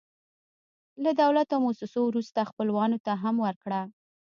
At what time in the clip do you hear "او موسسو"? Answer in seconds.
1.55-1.99